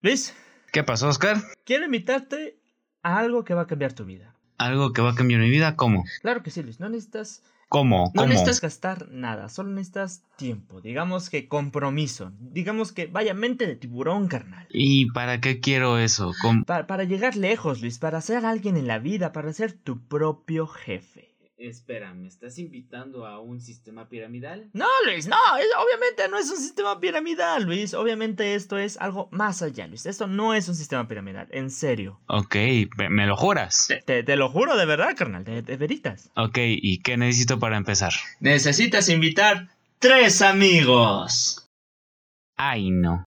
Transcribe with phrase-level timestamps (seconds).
[0.00, 0.34] Luis,
[0.72, 1.38] ¿Qué pasó, Oscar?
[1.64, 2.58] quiero invitarte
[3.02, 4.34] a algo que va a cambiar tu vida.
[4.58, 5.76] ¿Algo que va a cambiar mi vida?
[5.76, 6.04] ¿Cómo?
[6.20, 6.78] Claro que sí, Luis.
[6.80, 8.10] No necesitas, ¿Cómo?
[8.14, 9.48] no necesitas gastar nada.
[9.48, 10.80] Solo necesitas tiempo.
[10.80, 12.32] Digamos que compromiso.
[12.40, 14.66] Digamos que vaya mente de tiburón, carnal.
[14.70, 16.32] ¿Y para qué quiero eso?
[16.42, 16.64] ¿Cómo?
[16.64, 17.98] Pa- para llegar lejos, Luis.
[17.98, 19.32] Para ser alguien en la vida.
[19.32, 21.27] Para ser tu propio jefe.
[21.60, 24.70] Espera, ¿me estás invitando a un sistema piramidal?
[24.74, 25.36] No, Luis, no.
[25.58, 27.94] es- obviamente no es un sistema piramidal, Luis.
[27.94, 30.06] Obviamente esto es algo más allá, Luis.
[30.06, 31.48] Esto no es un sistema piramidal.
[31.50, 32.20] En serio.
[32.28, 32.54] Ok,
[32.96, 33.86] ¿me- ¿me lo juras?
[33.88, 35.42] Te, te- te lo juro de verdad, carnal.
[35.42, 36.30] De, de veritas.
[36.36, 38.12] Ok, ¿y qué necesito para empezar?
[38.38, 39.68] Necesitas invitar
[39.98, 41.66] tres amigos.
[42.56, 43.24] Ay, no.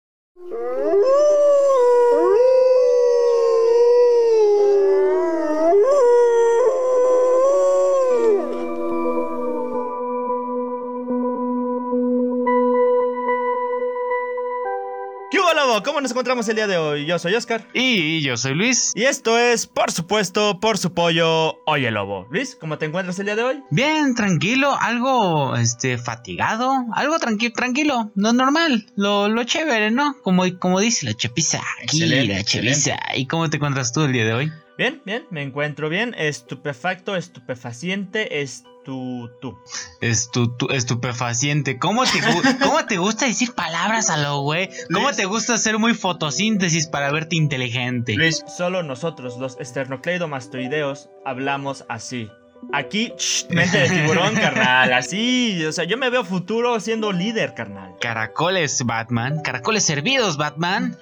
[15.84, 17.04] ¿Cómo nos encontramos el día de hoy?
[17.04, 17.68] Yo soy Oscar.
[17.74, 18.92] Y yo soy Luis.
[18.94, 22.26] Y esto es, por supuesto, por su pollo, Oye Lobo.
[22.30, 23.62] Luis, ¿cómo te encuentras el día de hoy?
[23.70, 30.16] Bien, tranquilo, algo, este, fatigado, algo tranquilo, tranquilo, lo normal, lo, lo chévere, ¿no?
[30.22, 32.96] Como, como dice la chapiza, aquí, Excelente, la chapiza.
[33.14, 34.52] ¿Y cómo te encuentras tú el día de hoy?
[34.78, 36.14] Bien, bien, me encuentro bien.
[36.16, 38.40] Estupefacto, estupefaciente,
[38.84, 39.30] estu...
[39.40, 39.58] tú.
[40.00, 41.78] Estu, tu- estupefaciente.
[41.78, 42.20] ¿Cómo te,
[42.62, 44.68] ¿Cómo te gusta decir palabras a lo güey?
[44.92, 45.16] ¿Cómo Luis.
[45.16, 48.14] te gusta hacer muy fotosíntesis para verte inteligente?
[48.14, 52.28] Luis, solo nosotros, los esternocleidomastoideos, hablamos así.
[52.72, 55.64] Aquí, shh, mente de tiburón, carnal, así.
[55.66, 57.94] O sea, yo me veo futuro siendo líder, carnal.
[58.00, 59.40] Caracoles, Batman.
[59.42, 60.98] Caracoles servidos, Batman.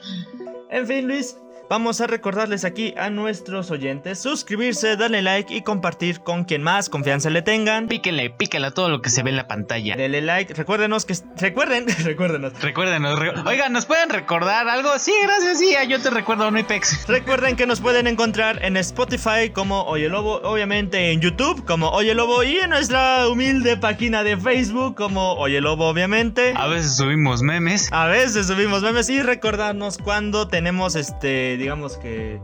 [0.71, 1.37] En fin, Luis,
[1.69, 6.89] vamos a recordarles aquí a nuestros oyentes suscribirse, darle like y compartir con quien más
[6.89, 7.89] confianza le tengan.
[7.89, 9.97] Píquenle, píquenle a todo lo que se ve en la pantalla.
[9.97, 12.61] Denle like, recuérdenos que recuerden, recuérdenos.
[12.61, 14.99] Recuérdenos, re- oigan, ¿nos pueden recordar algo?
[14.99, 17.07] Sí, gracias, sí, yo te recuerdo, no Apex.
[17.09, 22.15] Recuerden que nos pueden encontrar en Spotify como Oye Lobo, obviamente en YouTube como Oye
[22.15, 26.55] Lobo y en nuestra humilde página de Facebook como Oye Lobo, obviamente.
[26.57, 27.89] A veces subimos memes.
[27.93, 32.41] A veces subimos memes y recordarnos cuando tenemos este, digamos que,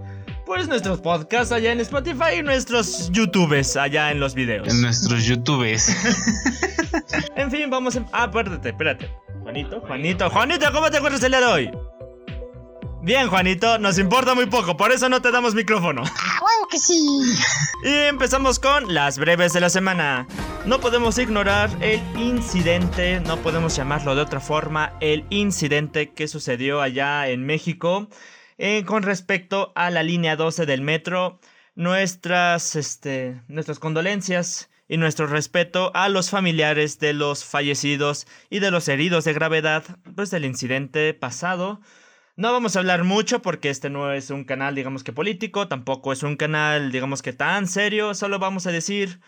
[0.47, 4.69] pues nuestros podcasts allá en Spotify y nuestros YouTubes allá en los videos.
[4.69, 5.95] En nuestros YouTubes.
[7.37, 8.05] En fin, vamos a...
[8.13, 9.11] Ah, espérate, espérate.
[9.43, 11.71] Juanito, Juanito, Juanito, ¿cómo te encuentras el día de hoy?
[13.03, 16.03] Bien, Juanito, nos importa muy poco, por eso no te damos micrófono.
[16.03, 16.99] ¡Claro que sí!
[17.85, 20.27] Y empezamos con las breves de la semana.
[20.67, 26.83] No podemos ignorar el incidente, no podemos llamarlo de otra forma, el incidente que sucedió
[26.83, 28.09] allá en México
[28.59, 31.41] eh, con respecto a la línea 12 del metro.
[31.75, 38.71] Nuestras, este, nuestras condolencias y nuestro respeto a los familiares de los fallecidos y de
[38.71, 39.85] los heridos de gravedad
[40.17, 41.81] pues del incidente pasado.
[42.37, 46.13] No vamos a hablar mucho porque este no es un canal, digamos que político, tampoco
[46.13, 49.21] es un canal, digamos que tan serio, solo vamos a decir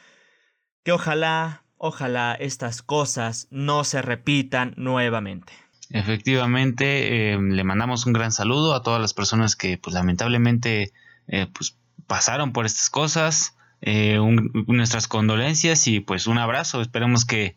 [0.84, 5.52] que ojalá, ojalá estas cosas no se repitan nuevamente.
[5.90, 10.92] Efectivamente, eh, le mandamos un gran saludo a todas las personas que, pues, lamentablemente,
[11.26, 13.56] eh, pues, pasaron por estas cosas.
[13.82, 16.80] Eh, un- nuestras condolencias y, pues, un abrazo.
[16.80, 17.56] Esperemos que,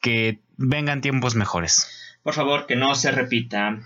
[0.00, 2.07] que vengan tiempos mejores.
[2.28, 3.78] Por favor, que no se repita.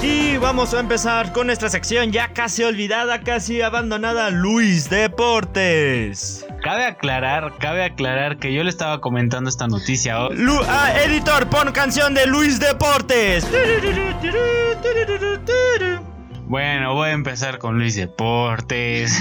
[0.00, 6.46] Y vamos a empezar con nuestra sección ya casi olvidada, casi abandonada, Luis Deportes.
[6.62, 10.28] Cabe aclarar, cabe aclarar que yo le estaba comentando esta noticia.
[10.28, 13.44] Lu ah, editor, pon canción de Luis Deportes.
[16.50, 19.16] Bueno, voy a empezar con Luis Deportes.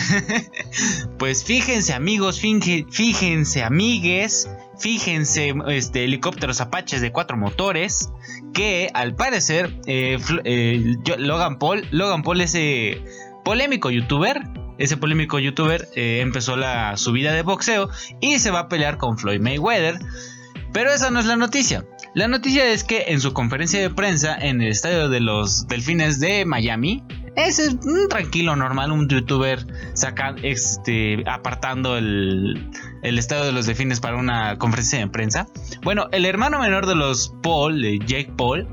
[1.19, 8.09] pues fíjense amigos, fíjense amigues, fíjense este, helicópteros apaches de cuatro motores
[8.51, 13.00] que al parecer eh, eh, Logan Paul, Logan Paul ese
[13.46, 14.41] polémico youtuber,
[14.79, 17.91] ese polémico youtuber eh, empezó la subida de boxeo
[18.22, 20.00] y se va a pelear con Floyd Mayweather.
[20.73, 21.85] Pero esa no es la noticia.
[22.16, 26.19] La noticia es que en su conferencia de prensa en el estadio de los Delfines
[26.19, 27.03] de Miami,
[27.48, 32.70] ese es un tranquilo, normal, un youtuber saca, este, apartando el,
[33.02, 35.47] el estadio de los Delfines para una conferencia de prensa.
[35.84, 38.68] Bueno, el hermano menor de los Paul, Jake Paul,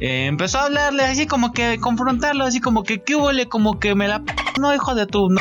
[0.00, 3.48] eh, empezó a hablarle así como que confrontarlo, así como que, ¿qué huele?
[3.48, 4.20] Como que me la...
[4.24, 5.28] p- No, hijo de tu...
[5.28, 5.40] no".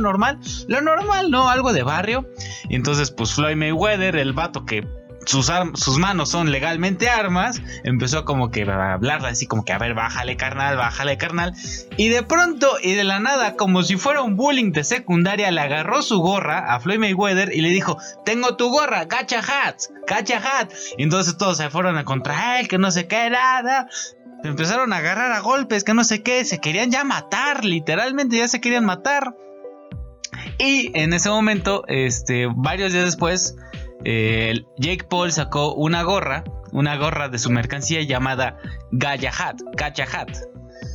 [0.00, 0.38] normal,
[0.68, 1.48] lo normal, ¿no?
[1.48, 2.28] Algo de barrio.
[2.68, 4.86] Y entonces, pues Floyd Mayweather, el vato que
[5.26, 9.78] sus, sus manos son legalmente armas, empezó como que a hablarle así como que, a
[9.78, 11.52] ver, bájale carnal, bájale carnal.
[11.96, 15.60] Y de pronto y de la nada, como si fuera un bullying de secundaria, le
[15.60, 19.76] agarró su gorra a Floyd Mayweather y le dijo, tengo tu gorra, gacha hat,
[20.06, 20.70] gacha hat.
[20.96, 23.88] Y entonces todos se fueron a contra él, que no se qué nada.
[24.42, 28.36] Se empezaron a agarrar a golpes, que no sé qué, se querían ya matar, literalmente
[28.36, 29.34] ya se querían matar.
[30.58, 33.56] Y en ese momento, este, varios días después,
[34.04, 38.58] eh, Jake Paul sacó una gorra, una gorra de su mercancía llamada
[38.92, 40.30] Gaia Hat, Gacha Hat,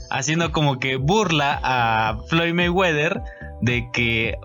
[0.10, 3.22] haciendo como que burla a Floyd Mayweather
[3.62, 4.36] de que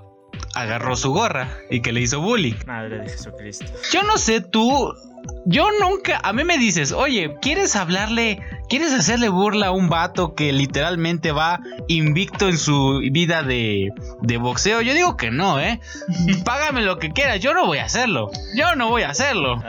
[0.54, 2.54] agarró su gorra y que le hizo bullying.
[2.66, 3.66] Madre de Jesucristo.
[3.92, 4.92] Yo no sé tú,
[5.44, 10.34] yo nunca, a mí me dices, oye, ¿quieres hablarle, quieres hacerle burla a un vato
[10.34, 13.92] que literalmente va invicto en su vida de,
[14.22, 14.80] de boxeo?
[14.82, 15.80] Yo digo que no, ¿eh?
[16.44, 18.30] Págame lo que quieras, yo no voy a hacerlo.
[18.54, 19.62] Yo no voy a hacerlo.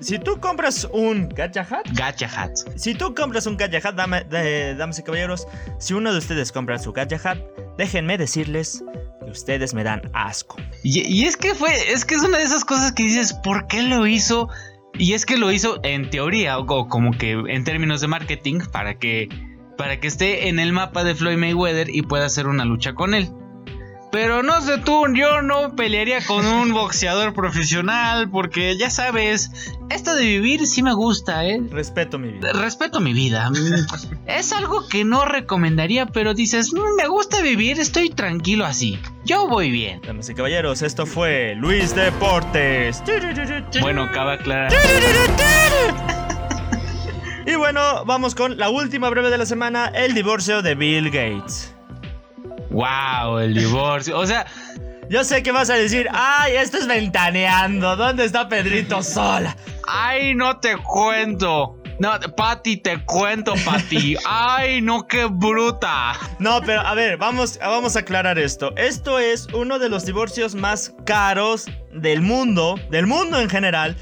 [0.00, 2.52] Si tú compras un gacha hat, Gacha hat.
[2.76, 5.46] si tú compras un gacha hat, dame- de- damas y caballeros,
[5.78, 7.38] si uno de ustedes compra su gacha hat,
[7.78, 8.84] déjenme decirles
[9.24, 10.56] que ustedes me dan asco.
[10.82, 13.66] Y, y es que fue, es que es una de esas cosas que dices, ¿por
[13.66, 14.48] qué lo hizo?
[14.98, 18.98] Y es que lo hizo en teoría, o como que en términos de marketing, para
[18.98, 19.28] que,
[19.76, 23.14] para que esté en el mapa de Floyd Mayweather y pueda hacer una lucha con
[23.14, 23.30] él.
[24.16, 29.50] Pero no sé tú, yo no pelearía con un boxeador profesional, porque ya sabes,
[29.90, 31.60] esto de vivir sí me gusta, ¿eh?
[31.70, 32.54] Respeto mi vida.
[32.54, 33.50] Respeto mi vida.
[34.24, 38.98] Es algo que no recomendaría, pero dices, "Mm, me gusta vivir, estoy tranquilo así.
[39.26, 40.00] Yo voy bien.
[40.00, 43.02] Damas y caballeros, esto fue Luis Deportes.
[43.82, 44.72] Bueno, cabe aclarar.
[47.46, 51.75] Y bueno, vamos con la última breve de la semana, el divorcio de Bill Gates.
[52.70, 54.18] Wow, el divorcio.
[54.18, 54.46] O sea,
[55.08, 59.56] Yo sé que vas a decir, ay, esto es ventaneando, ¿dónde está Pedrito sola?
[59.88, 61.80] ay, no te cuento.
[61.98, 64.16] No, Patty, te cuento, Patty.
[64.26, 66.12] Ay, no, qué bruta.
[66.40, 68.74] No, pero a ver, vamos, vamos a aclarar esto.
[68.76, 73.96] Esto es uno de los divorcios más caros del mundo, del mundo en general.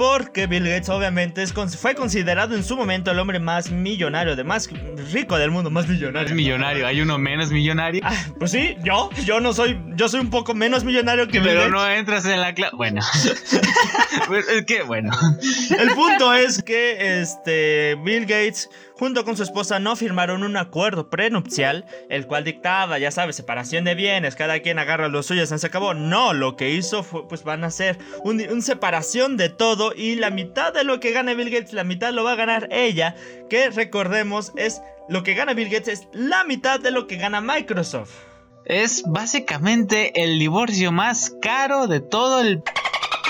[0.00, 4.44] Porque Bill Gates obviamente es, fue considerado en su momento el hombre más millonario, de
[4.44, 4.70] más
[5.12, 6.26] rico del mundo, más millonario.
[6.26, 8.00] Es millonario, hay uno menos millonario.
[8.02, 11.48] Ah, pues sí, yo, yo no soy, yo soy un poco menos millonario que Bill
[11.48, 11.72] Pero Gates.
[11.74, 12.76] no entras en la clase.
[12.76, 13.02] Bueno.
[14.26, 15.10] Pues, es que, bueno.
[15.76, 18.68] El punto es que este Bill Gates
[19.00, 23.84] junto con su esposa no firmaron un acuerdo prenupcial, el cual dictaba, ya sabes, separación
[23.84, 25.94] de bienes, cada quien agarra lo suyo, se acabó.
[25.94, 30.16] No, lo que hizo fue, pues van a hacer un, un separación de todo y
[30.16, 33.14] la mitad de lo que gana Bill Gates, la mitad lo va a ganar ella,
[33.48, 37.40] que recordemos es lo que gana Bill Gates es la mitad de lo que gana
[37.40, 38.12] Microsoft.
[38.64, 42.62] Es básicamente el divorcio más caro de todo el,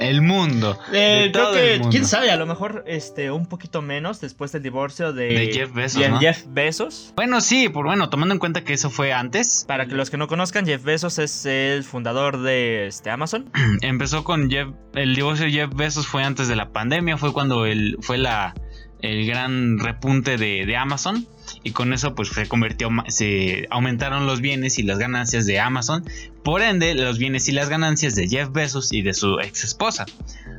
[0.00, 0.79] el mundo.
[0.93, 1.88] Eh, de creo que, mundo.
[1.91, 5.73] quién sabe, a lo mejor este, un poquito menos después del divorcio de, De Jeff
[5.73, 6.19] Bezos, de ¿no?
[6.19, 7.12] Jeff Bezos.
[7.17, 9.64] Bueno, sí, por bueno, tomando en cuenta que eso fue antes.
[9.67, 13.50] Para que los que no conozcan, Jeff Bezos es el fundador de este, Amazon.
[13.82, 14.69] Empezó con Jeff.
[14.94, 17.17] El divorcio de Jeff Bezos fue antes de la pandemia.
[17.17, 18.55] Fue cuando el, fue la,
[19.00, 21.26] el gran repunte de, de Amazon.
[21.62, 22.91] Y con eso, pues se convirtió.
[23.08, 26.05] Se aumentaron los bienes y las ganancias de Amazon.
[26.43, 30.06] Por ende, los bienes y las ganancias de Jeff Bezos y de su ex esposa.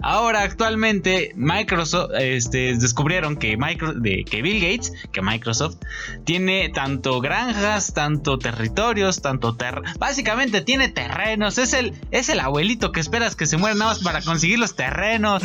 [0.03, 5.77] Ahora, actualmente, Microsoft este, descubrieron que, Micro, de, que Bill Gates, que Microsoft,
[6.23, 11.57] tiene tanto granjas, tanto territorios, tanto ter básicamente tiene terrenos.
[11.57, 14.75] Es el, es el abuelito que esperas que se muera nada más para conseguir los
[14.75, 15.43] terrenos.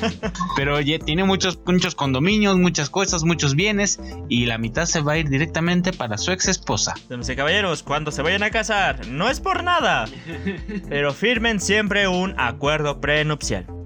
[0.56, 4.00] Pero oye, tiene muchos, muchos condominios, muchas cosas, muchos bienes.
[4.28, 6.94] Y la mitad se va a ir directamente para su ex esposa.
[7.08, 10.06] Damas y caballeros, cuando se vayan a casar, no es por nada,
[10.88, 13.77] pero firmen siempre un acuerdo prenupcial.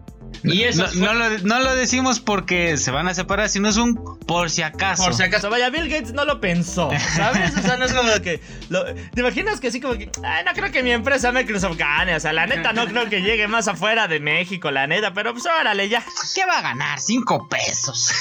[0.44, 3.76] Y eso no, no lo, no lo decimos porque se van a separar, sino es
[3.76, 5.04] un por si acaso.
[5.04, 7.56] Por si acaso, vaya, Bill Gates no lo pensó, ¿sabes?
[7.56, 8.40] O sea, no es como que.
[8.68, 10.10] lo- ¿Te imaginas que así como que.
[10.24, 12.16] Ay, no creo que mi empresa Microsoft gane.
[12.16, 15.14] O sea, la neta, no creo que llegue más afuera de México, la neta.
[15.14, 16.02] Pero pues órale, ya.
[16.34, 16.98] ¿Qué va a ganar?
[17.00, 18.12] Cinco pesos.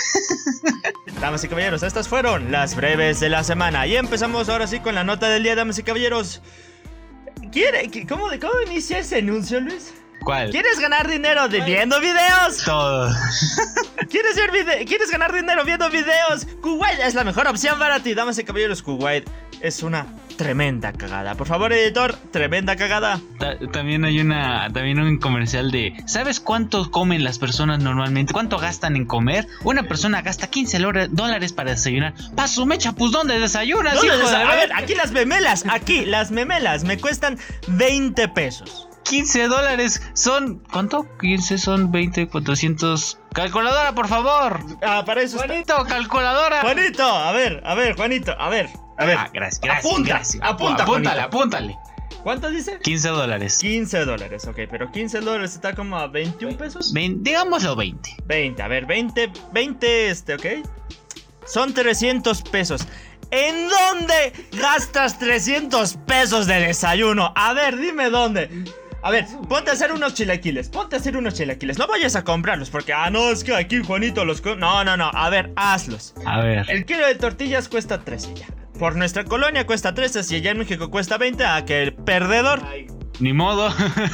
[1.20, 3.88] Damas y caballeros, estas fueron las breves de la semana.
[3.88, 6.42] Y empezamos ahora sí con la nota del día, damas y caballeros.
[7.52, 9.94] ¿Quiere, cómo, ¿Cómo inicia ese anuncio, Luis?
[10.24, 10.52] ¿Cuál?
[10.52, 12.58] ¿Quieres ganar dinero de viendo videos?
[12.64, 13.10] Todo.
[14.10, 16.46] ¿Quieres, ver vide- ¿Quieres ganar dinero viendo videos?
[16.62, 18.14] Kuwait es la mejor opción para ti.
[18.14, 19.28] Damas y caballeros, Kuwait
[19.62, 20.06] es una
[20.38, 21.36] tremenda cagada.
[21.36, 23.20] Por favor, editor, tremenda cagada.
[23.40, 28.34] Ta- También hay una, también un comercial de, ¿sabes cuánto comen las personas normalmente?
[28.34, 29.48] ¿Cuánto gastan en comer?
[29.64, 32.14] Una persona gasta 15 lora- dólares para desayunar.
[32.36, 35.64] Pa' su mecha, pues ¿dónde desayunas, ¿Dónde hijo les- de a ver- aquí las memelas,
[35.70, 37.38] aquí las memelas me cuestan
[37.68, 38.88] 20 pesos.
[39.12, 41.06] 15 dólares son, ¿cuánto?
[41.20, 43.20] 15 son 20, 400.
[43.34, 44.62] Calculadora, por favor.
[44.82, 45.48] Ah, para eso está.
[45.48, 46.62] Juanito, calculadora.
[46.62, 49.18] Juanito, a ver, a ver, Juanito, a ver, a ver.
[49.18, 49.86] Ah, gracias, gracias.
[49.86, 50.42] Apunta, gracias.
[50.42, 51.78] apunta, apúntale, apúntale.
[52.24, 52.80] ¿Cuánto dice?
[52.82, 53.58] 15 dólares.
[53.60, 56.94] 15 dólares, ok, pero 15 dólares está como a 21 pesos.
[56.94, 58.16] Digámoslo 20.
[58.24, 60.46] 20, a ver, 20, 20, este, ok.
[61.46, 62.88] Son 300 pesos.
[63.30, 67.34] ¿En dónde gastas 300 pesos de desayuno?
[67.36, 68.64] A ver, dime dónde.
[69.04, 70.70] A ver, ponte a hacer unos chilaquiles.
[70.70, 71.78] Ponte a hacer unos chilaquiles.
[71.78, 74.44] No vayas a comprarlos porque, ah, no, es que aquí Juanito los.
[74.44, 75.10] No, no, no.
[75.14, 76.14] A ver, hazlos.
[76.26, 76.66] A ver.
[76.70, 78.48] El kilo de tortillas cuesta 13 ya.
[78.78, 82.62] Por nuestra colonia cuesta 13, si allá en México cuesta 20, a que el perdedor.
[83.20, 83.74] Ni modo.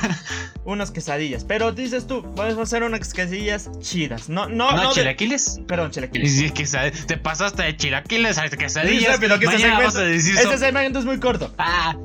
[0.66, 1.46] unas quesadillas.
[1.46, 4.28] Pero dices tú, puedes hacer unas quesadillas chidas.
[4.28, 4.90] No, no, ¿No, no.
[4.90, 5.62] de- chilaquiles?
[5.68, 6.32] Perdón, chilaquiles.
[6.36, 6.52] Sí,
[7.08, 9.00] te pasaste de chilaquiles a quesadillas.
[9.00, 11.54] Dice rápido que este Mañana segmento, vas a decir este segmento es muy corto.
[11.58, 11.96] Ah,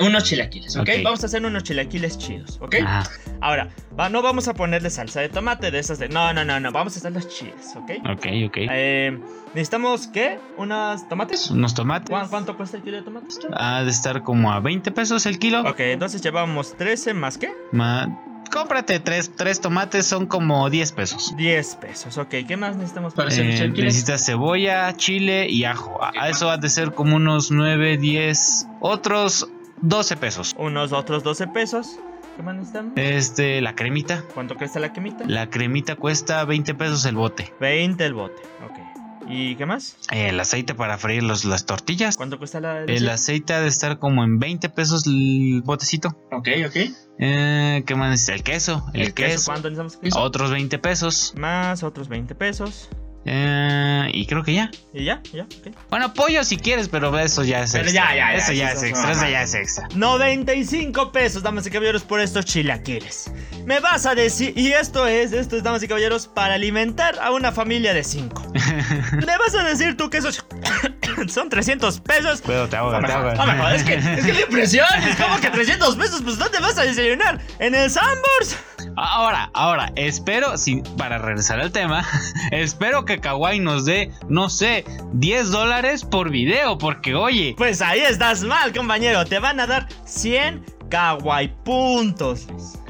[0.00, 0.88] Unos chilaquiles, ¿ok?
[1.04, 2.76] Vamos a hacer unos chilaquiles chidos, ¿ok?
[2.86, 3.04] ah,
[3.40, 6.08] Ahora, va- no vamos a ponerle salsa de tomate de esas de...
[6.08, 6.70] No, no, no, no.
[6.72, 7.90] Vamos a hacer las chidas, ¿ok?
[8.10, 8.56] ok, ok.
[8.70, 9.18] Eh,
[9.54, 10.38] Necesitamos, ¿qué?
[10.56, 11.50] ¿Unas tomates?
[11.50, 12.08] Unos tomates.
[12.10, 13.38] ¿Cuán- ¿Cuánto cuesta el kilo de tomates?
[13.52, 15.60] Ha de estar como a 20 pesos el kilo.
[15.62, 17.52] Ok, entonces llevamos 13 más qué?
[17.72, 18.18] Ma-
[18.50, 21.34] Cómprate tres, tres tomates, son como 10 pesos.
[21.38, 22.28] 10 pesos, ok.
[22.46, 23.84] ¿Qué más necesitamos para Eh, hacer chilaquiles?
[23.94, 25.98] necesitas cebolla, chile y ajo.
[26.04, 29.48] A eso ha de ser como unos 9, 10, otros
[29.82, 30.54] 12 pesos.
[30.58, 31.98] Unos otros 12 pesos.
[32.36, 32.92] ¿Qué más necesitamos?
[32.96, 34.24] Este, la cremita.
[34.32, 35.24] ¿Cuánto cuesta la quemita?
[35.26, 37.52] La cremita cuesta 20 pesos el bote.
[37.60, 39.28] 20 el bote, ok.
[39.28, 39.96] ¿Y qué más?
[40.10, 42.16] El aceite para freír los- las tortillas.
[42.16, 42.80] ¿Cuánto cuesta la...
[42.84, 46.08] El aceite ha de estar como en 20 pesos el botecito.
[46.32, 46.76] Ok, ok.
[47.18, 48.34] Eh, ¿Qué más necesita?
[48.34, 48.86] El queso.
[48.94, 49.50] El, queso.
[49.52, 49.96] ¿Cuánto necesitamos?
[49.98, 50.20] queso?
[50.20, 51.34] Otros 20 pesos.
[51.36, 52.88] Más otros 20 pesos.
[53.24, 54.70] Eh, y creo que ya.
[54.92, 55.46] Y ya, ya.
[55.90, 58.14] Bueno, pollo si quieres, pero eso ya es Pero extra.
[58.14, 59.12] ya, ya, ya, Eso ya eso es es extra.
[59.12, 59.88] Eso ya es extra.
[59.94, 63.30] 95 pesos, damas y caballeros, por estos chilaquiles.
[63.64, 67.30] Me vas a decir, y esto es, esto es, damas y caballeros, para alimentar a
[67.30, 68.52] una familia de 5.
[68.52, 70.44] Me vas a decir tú que esos
[71.28, 72.40] son 300 pesos.
[72.40, 75.16] Puedo, te No me te no me jodas, es que, es que la impresión es
[75.16, 77.40] como que 300 pesos, pues ¿dónde vas a desayunar?
[77.60, 78.56] ¿En el Sambors?
[78.96, 82.04] Ahora, ahora, espero, si, para regresar al tema,
[82.50, 84.84] espero que Kawaii nos dé, no sé,
[85.14, 89.88] 10 dólares por video, porque oye, Pues ahí estás mal, compañero, te van a dar
[90.04, 92.46] 100 kawaii puntos.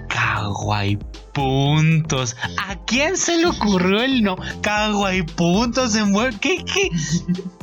[0.08, 0.98] Kawaii
[1.32, 2.36] puntos.
[2.68, 4.36] ¿A quién se le ocurrió el no?
[4.60, 6.90] Kawaii puntos en buen- ¿Qué, qué?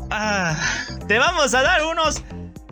[0.09, 0.55] Ah,
[1.07, 2.23] Te vamos a dar unos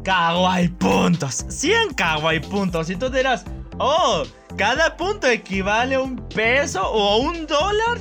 [0.03, 1.45] kawaii puntos.
[1.49, 2.89] 100 kawaii puntos.
[2.89, 3.43] Y tú dirás,
[3.77, 4.23] oh,
[4.57, 7.97] cada punto equivale a un peso o a un dólar.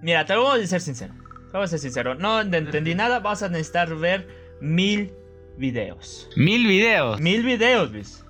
[0.00, 1.12] Mira, te voy a ser sincero.
[1.50, 2.14] Te voy a ser sincero.
[2.14, 3.18] No te entendí nada.
[3.18, 4.28] Vas a necesitar ver
[4.60, 5.12] mil
[5.58, 6.30] videos.
[6.36, 7.20] Mil videos.
[7.20, 8.24] Mil videos, Luis.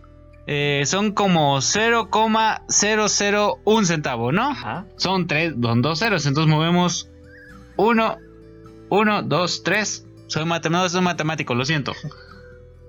[0.47, 4.51] Eh, son como 0,001 centavo, ¿no?
[4.51, 4.87] Ajá.
[4.97, 7.11] Son tres, son dos ceros, entonces movemos
[7.77, 8.19] uno,
[8.89, 10.07] uno, dos, tres.
[10.29, 11.93] Soy matemático, soy matemático, lo siento.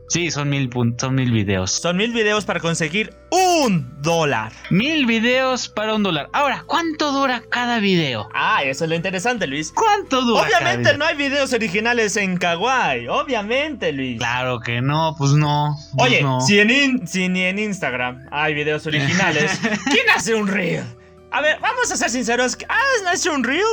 [0.09, 1.71] Sí, son mil son mil videos.
[1.71, 4.53] Son mil videos para conseguir un dólar.
[4.69, 6.29] Mil videos para un dólar.
[6.31, 8.29] Ahora, ¿cuánto dura cada video?
[8.33, 9.71] Ah, eso es lo interesante, Luis.
[9.73, 10.43] ¿Cuánto dura?
[10.43, 10.97] cada Obviamente video?
[10.97, 13.07] no hay videos originales en Kawaii.
[13.09, 14.17] Obviamente, Luis.
[14.17, 15.75] Claro que no, pues no.
[15.97, 16.39] pues Oye, no.
[16.39, 19.59] si, en si ni en Instagram hay videos originales,
[19.91, 20.85] ¿quién hace un reel?
[21.31, 22.57] A ver, vamos a ser sinceros.
[22.69, 23.65] ¿Has hecho un reel?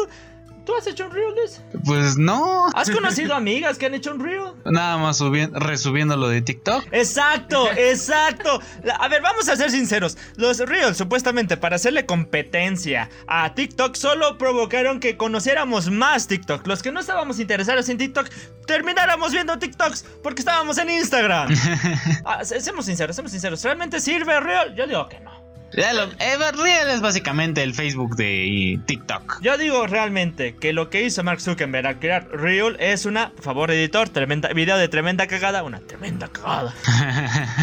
[0.65, 1.61] ¿Tú has hecho un reel, Luis?
[1.85, 2.69] Pues no.
[2.75, 4.53] ¿Has conocido amigas que han hecho un reel?
[4.65, 6.85] Nada más subiendo, resubiendo lo de TikTok.
[6.91, 8.61] Exacto, exacto.
[8.99, 10.17] A ver, vamos a ser sinceros.
[10.37, 16.67] Los reels, supuestamente, para hacerle competencia a TikTok, solo provocaron que conociéramos más TikTok.
[16.67, 18.29] Los que no estábamos interesados en TikTok,
[18.67, 21.55] termináramos viendo TikToks porque estábamos en Instagram.
[22.25, 23.63] Ah, se- seamos sinceros, seamos sinceros.
[23.63, 24.75] ¿Realmente sirve reel?
[24.75, 25.34] Yo digo que no.
[25.77, 29.41] Lo- Real es básicamente el Facebook de TikTok.
[29.43, 33.45] Yo digo realmente que lo que hizo Mark Zuckerberg al crear Reel es una, por
[33.45, 36.75] favor editor, tremenda video de tremenda cagada, una tremenda cagada.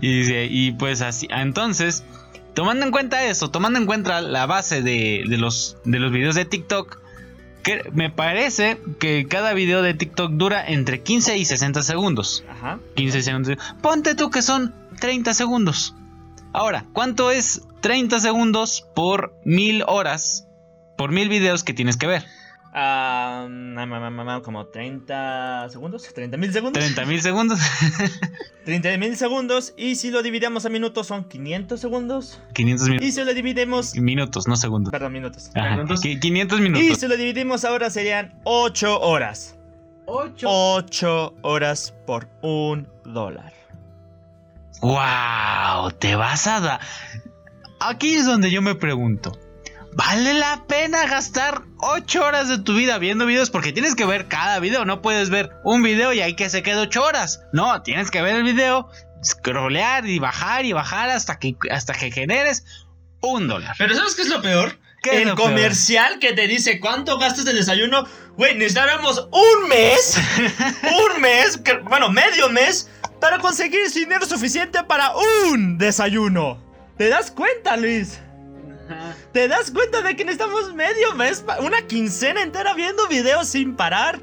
[0.00, 2.04] y, y pues así, entonces,
[2.54, 6.34] tomando en cuenta eso, tomando en cuenta la base de, de los, de los videos
[6.34, 6.98] de TikTok,
[7.62, 12.44] que me parece que cada video de TikTok dura entre 15 y 60 segundos.
[12.50, 12.78] Ajá.
[12.96, 13.56] 15 segundos.
[13.82, 15.94] Ponte tú que son 30 segundos.
[16.52, 20.46] Ahora, ¿cuánto es 30 segundos por mil horas?
[20.96, 22.24] Por mil videos que tienes que ver.
[22.72, 26.80] Ah, ma- como 30 segundos, 30 mil segundos.
[26.84, 27.58] 30 mil segundos.
[28.64, 29.74] 30 mil segundos.
[29.76, 32.40] Y si lo dividimos a minutos son 500 segundos.
[32.54, 33.14] 500 Y minutos.
[33.14, 33.94] si lo dividimos...
[33.96, 34.90] Minutos, no segundos.
[34.92, 35.50] Perdón, minutos.
[35.54, 36.00] Ajá, Minutos.
[36.02, 36.98] qui- 500 Y minutos.
[36.98, 39.56] si lo dividimos ahora serían 8 horas.
[40.06, 40.46] 8.
[40.48, 43.52] 8 horas por un dólar.
[44.80, 45.90] ¡Wow!
[45.98, 46.80] Te vas a dar.
[47.80, 49.38] Aquí es donde yo me pregunto.
[49.92, 53.50] ¿Vale la pena gastar 8 horas de tu vida viendo videos?
[53.50, 54.84] Porque tienes que ver cada video.
[54.84, 57.42] No puedes ver un video y ahí que se quede 8 horas.
[57.52, 58.88] No, tienes que ver el video,
[59.24, 62.64] scrollear y bajar y bajar hasta que, hasta que generes
[63.20, 63.74] un dólar.
[63.78, 64.78] Pero ¿sabes qué es lo peor?
[65.02, 65.36] ¿Qué es el peor?
[65.38, 68.06] comercial que te dice cuánto gastas de desayuno.
[68.36, 70.16] Güey, necesitáramos un mes.
[71.16, 71.58] un mes.
[71.58, 72.88] que- bueno, medio mes.
[73.20, 75.12] Para conseguir dinero suficiente para
[75.52, 76.58] un desayuno.
[76.96, 78.18] ¿Te das cuenta, Luis?
[79.32, 84.18] ¿Te das cuenta de que necesitamos medio mes, una quincena entera viendo videos sin parar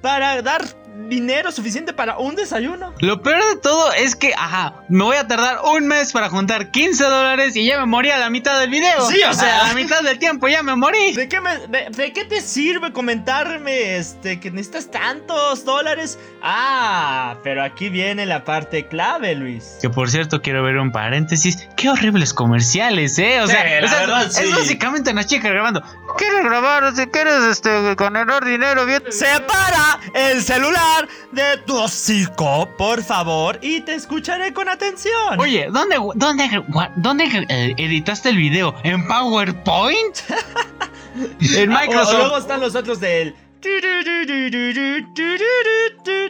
[0.00, 0.62] para dar
[1.08, 2.94] dinero suficiente para un desayuno?
[3.00, 6.70] Lo peor de todo es que, ajá, me voy a tardar un mes para juntar
[6.70, 9.08] 15 dólares y ya me morí a la mitad del video.
[9.10, 9.64] Sí, o sea.
[9.64, 11.12] A la mitad del tiempo ya me morí.
[11.16, 16.18] ¿De qué, me- de, de qué te sirve comentarme este que necesitas tantos dólares?
[16.42, 19.78] Ah, pero aquí viene la parte clave, Luis.
[19.82, 21.68] Que por cierto, quiero ver un paréntesis.
[21.76, 23.40] Qué horribles comerciales, ¿eh?
[23.42, 24.52] O Sí, sea, la o sea, verdad, es sí.
[24.52, 25.82] básicamente una chica grabando.
[26.16, 26.84] ¿Quieres grabar?
[26.84, 28.86] O sea, ¿quieres este, ganar dinero?
[28.86, 29.02] Bien?
[29.10, 30.83] Separa el celular
[31.32, 35.38] de tu hocico, por favor, y te escucharé con atención.
[35.38, 36.62] Oye, ¿dónde, dónde,
[36.96, 38.74] dónde eh, editaste el video?
[38.82, 40.16] ¿En PowerPoint?
[41.56, 42.18] en o- o Microsoft.
[42.18, 43.34] luego están los otros del.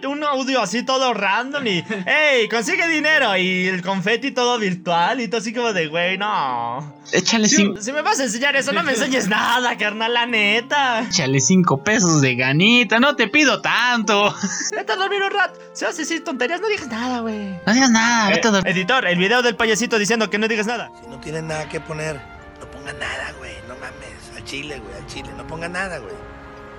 [0.07, 1.85] Un audio así todo random y.
[2.07, 2.49] ¡Ey!
[2.49, 6.95] Consigue dinero y el confeti todo virtual y todo así como de, güey, no.
[7.13, 10.27] Échale, Si, cin- si me vas a enseñar eso, no me enseñes nada, carnal, la
[10.27, 11.01] neta.
[11.09, 13.01] échale cinco pesos de ganita.
[13.01, 14.35] No te pido tanto.
[14.77, 15.59] Vete a dormir un rato.
[15.73, 17.59] Si vas a decir tonterías, no digas nada, güey.
[17.67, 18.31] No digas nada.
[18.31, 18.73] vete a dormir.
[18.73, 20.91] editor, el video del payasito diciendo que no digas nada.
[21.01, 22.21] Si no tienen nada que poner,
[22.61, 23.53] no pongan nada, güey.
[23.69, 24.37] No mames.
[24.37, 24.95] Al chile, güey.
[24.97, 25.31] Al chile.
[25.37, 26.15] No pongan nada, güey.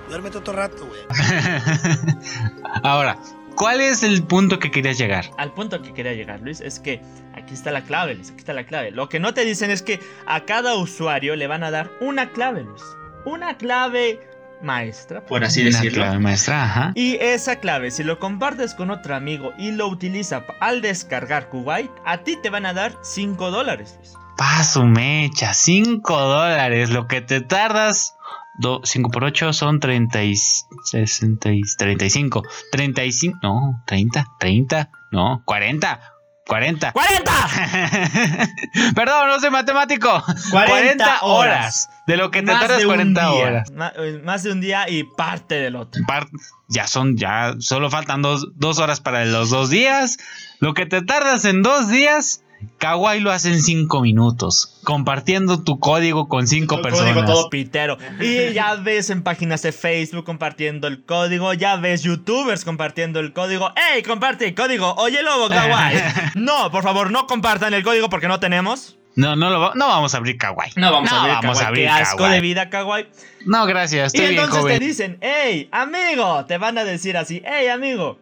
[0.08, 1.00] Duérmete otro rato, güey.
[2.82, 3.18] Ahora,
[3.56, 5.26] ¿cuál es el punto que querías llegar?
[5.38, 7.00] Al punto que quería llegar, Luis, es que
[7.34, 8.90] aquí está la clave, Luis, aquí está la clave.
[8.92, 12.30] Lo que no te dicen es que a cada usuario le van a dar una
[12.30, 12.82] clave, Luis.
[13.24, 14.20] Una clave
[14.62, 16.02] maestra, por así Una decirlo.
[16.04, 16.92] clave maestra, ajá.
[16.94, 21.90] Y esa clave, si lo compartes con otro amigo y lo utiliza al descargar Kuwait,
[22.04, 24.14] a ti te van a dar 5 dólares, Luis.
[24.36, 26.90] Paso mecha, 5 dólares.
[26.90, 28.15] Lo que te tardas.
[28.82, 32.42] 5 por 8 son 30 y 60 y 35.
[32.72, 33.38] 35.
[33.42, 34.26] No, 30.
[34.38, 34.90] 30.
[35.12, 36.00] No, 40.
[36.46, 36.92] 40.
[36.92, 38.94] ¡40!
[38.94, 40.22] Perdón, no soy matemático.
[40.52, 41.88] 40 horas.
[42.06, 43.30] De lo que te tardas de un 40 día.
[43.30, 43.72] horas.
[43.96, 46.02] Eh, más de un día y parte del otro.
[46.06, 46.28] Par-
[46.68, 50.18] Ya son, ya solo faltan dos, dos horas para los dos días.
[50.60, 52.42] Lo que te tardas en dos días,
[52.78, 54.80] Kawaii lo hace en cinco minutos.
[54.84, 57.14] Compartiendo tu código con cinco Tu personas.
[57.14, 57.96] Código todo pitero.
[58.20, 61.52] Y ya ves en páginas de Facebook compartiendo el código.
[61.54, 63.72] Ya ves youtubers compartiendo el código.
[63.94, 64.94] ¡Ey, comparte el código!
[64.96, 65.98] Oye, lobo, kawaii.
[66.34, 68.96] No, por favor, no compartan el código porque no tenemos.
[69.14, 70.72] No, no, lo va- no vamos a abrir Kawaii.
[70.76, 72.34] vamos vamos a abrir Qué asco Kawaii.
[72.34, 73.06] de vida, kawaii.
[73.46, 76.44] No, gracias, Y bien entonces te dicen, ¡Ey, amigo!
[76.44, 78.18] Te van a decir así, ¡Ey, amigo!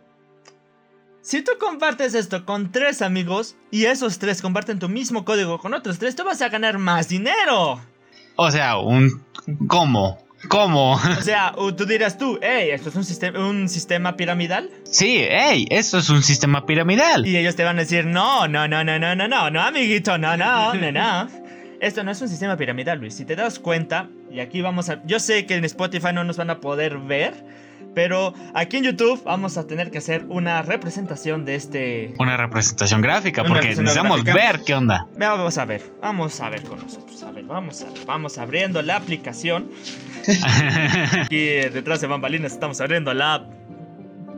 [1.24, 5.72] Si tú compartes esto con tres amigos y esos tres comparten tu mismo código con
[5.72, 7.80] otros tres, tú vas a ganar más dinero.
[8.36, 9.24] O sea, un.
[9.66, 10.18] ¿Cómo?
[10.50, 10.92] ¿Cómo?
[10.92, 14.68] O sea, tú dirás tú, hey, esto es un, sistema un sistema piramidal.
[14.84, 17.26] Sí, hey, esto es un sistema piramidal.
[17.26, 20.18] Y ellos te van a decir, no, no, no, no, no, no, no, no, amiguito,
[20.18, 21.30] no, no, no, no.
[21.80, 23.14] Esto no es un sistema piramidal, Luis.
[23.14, 25.02] Si te das cuenta, y aquí vamos a...
[25.06, 27.32] Yo sé que en Spotify no nos van a poder ver,
[27.94, 32.14] pero aquí en YouTube vamos a tener que hacer una representación de este...
[32.18, 34.52] Una representación gráfica, Una porque representación necesitamos gráfica.
[34.52, 35.06] ver qué onda.
[35.18, 37.22] Vamos a ver, vamos a ver con nosotros.
[37.22, 39.70] A ver, vamos a ver, vamos abriendo la aplicación.
[41.22, 43.48] Aquí detrás de bambalinas estamos abriendo la...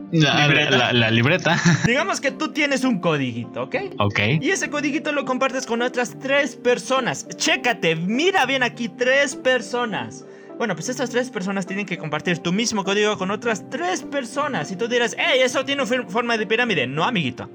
[0.09, 0.77] La, Libreta.
[0.77, 1.57] la- la libreta.
[1.85, 3.75] Digamos que tú tienes un codiguito, ¿ok?
[3.99, 4.19] ok.
[4.39, 7.27] Y ese codiguito lo compartes con otras tres personas.
[7.27, 10.23] Chécate, mira bien aquí, tres personas.
[10.57, 14.71] Bueno, pues estas tres personas tienen que compartir tu mismo código con otras tres personas.
[14.71, 16.87] Y tú dirás, hey, eso tiene forma de pirámide.
[16.87, 17.49] No, amiguito.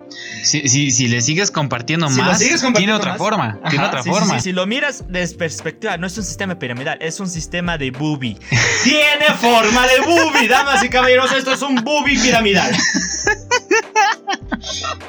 [0.44, 3.58] Si, si, si le sigues compartiendo Si más, sigues compartiendo tiene otra más- forma.
[3.60, 4.34] Ajá, tiene otra sí, sí, forma.
[4.36, 7.90] sí, si lo miras desde perspectiva, no es un sistema piramidal, es un sistema de
[7.90, 8.38] booby.
[8.84, 12.72] Tiene forma de booby, damas y caballeros, esto es un booby piramidal.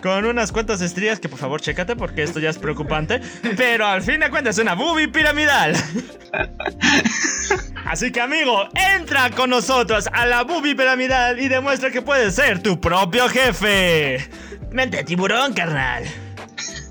[0.02, 3.22] Con unas cuantas estrías que por favor chécate porque esto ya es preocupante.
[3.56, 5.76] Pero al fin de cuentas es una booby piramidal.
[7.86, 8.68] Así que amigo,
[8.98, 14.30] entra con nosotros a la booby piramidal y demuestra que puedes ser tu propio jefe.
[14.72, 16.04] Mente tiburón, carnal.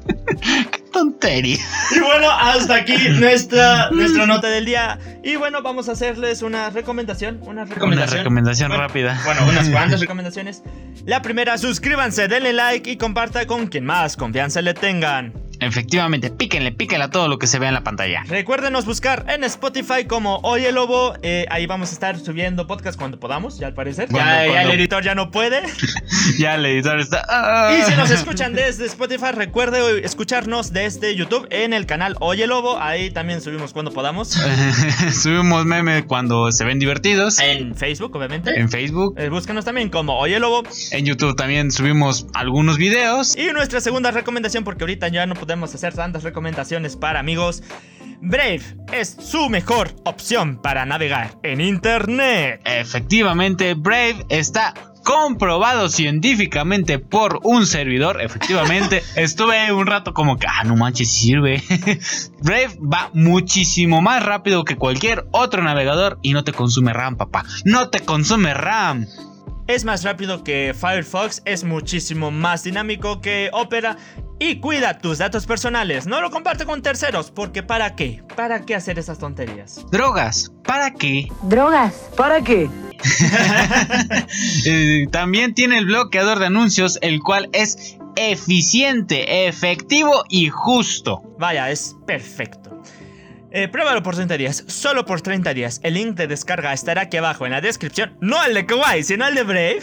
[0.92, 1.58] Tontería.
[1.96, 4.98] Y bueno, hasta aquí nuestra, nuestra nota del día.
[5.24, 7.38] Y bueno, vamos a hacerles una recomendación.
[7.42, 8.18] Una Una recomendación.
[8.18, 9.20] recomendación Bueno, rápida.
[9.24, 10.62] Bueno, unas cuantas recomendaciones.
[11.06, 15.32] La primera, suscríbanse, denle like y comparta con quien más confianza le tengan.
[15.62, 18.22] Efectivamente, píquenle, píquenle a todo lo que se vea en la pantalla.
[18.28, 21.14] Recuérdenos buscar en Spotify como Oye Lobo.
[21.22, 24.08] Eh, ahí vamos a estar subiendo podcast cuando podamos, ya al parecer.
[24.10, 25.62] Cuando- ya, ya el editor ya no puede.
[26.38, 27.24] ya el editor está.
[27.28, 27.76] ah.
[27.78, 32.80] Y si nos escuchan desde Spotify, recuerde escucharnos desde YouTube en el canal Oye Lobo.
[32.80, 34.28] Ahí también subimos cuando podamos.
[35.12, 37.38] Subimos memes cuando se ven divertidos.
[37.40, 38.58] En Facebook, obviamente.
[38.58, 39.14] En Facebook.
[39.18, 40.62] Eh, búscanos también como Oye Lobo.
[40.90, 43.36] En YouTube también subimos algunos videos.
[43.36, 47.62] Y nuestra segunda recomendación, porque ahorita ya no podemos hacer tantas recomendaciones para amigos.
[48.20, 48.62] Brave
[48.92, 52.60] es su mejor opción para navegar en Internet.
[52.64, 58.20] Efectivamente, Brave está comprobado científicamente por un servidor.
[58.22, 61.62] Efectivamente, estuve un rato como que, ah, no manches, sirve.
[62.40, 67.44] Brave va muchísimo más rápido que cualquier otro navegador y no te consume RAM, papá.
[67.64, 69.06] No te consume RAM.
[69.68, 73.96] Es más rápido que Firefox, es muchísimo más dinámico que Opera
[74.40, 76.06] y cuida tus datos personales.
[76.06, 78.22] No lo comparte con terceros, porque ¿para qué?
[78.34, 79.86] ¿Para qué hacer esas tonterías?
[79.92, 81.28] Drogas, ¿para qué?
[81.42, 81.94] Drogas.
[82.16, 82.68] ¿Para qué?
[84.64, 91.22] Eh, también tiene el bloqueador de anuncios, el cual es eficiente, efectivo y justo.
[91.38, 92.61] Vaya, es perfecto.
[93.54, 95.78] Eh, pruébalo por 30 días, solo por 30 días.
[95.82, 98.16] El link de descarga estará aquí abajo en la descripción.
[98.20, 99.80] No el de Kawaii, sino el de Brave.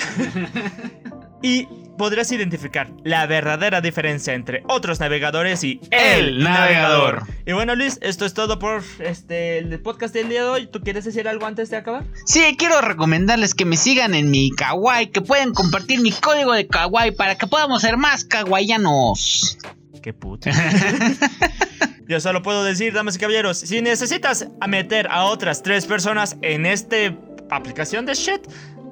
[1.43, 7.23] y podrás identificar la verdadera diferencia entre otros navegadores y El navegador.
[7.45, 10.67] Y bueno, Luis, esto es todo por este el podcast del día de hoy.
[10.67, 12.05] ¿Tú quieres decir algo antes de acabar?
[12.25, 16.65] Sí, quiero recomendarles que me sigan en mi kawaii, que pueden compartir mi código de
[16.65, 19.59] kawaii para que podamos ser más kawaiianos.
[20.01, 20.49] Qué puto.
[22.09, 26.65] Yo solo puedo decir, damas y caballeros, si necesitas meter a otras tres personas en
[26.65, 27.15] este
[27.51, 28.41] aplicación de shit,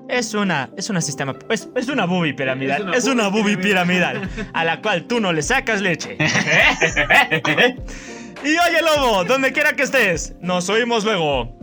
[0.08, 4.63] es una, es una sistema, es, es una booby piramidal, es una, booby piramidal a
[4.63, 6.15] la cual tú no le sacas leche.
[8.45, 11.58] y oye lobo, donde quiera que estés, nos oímos luego.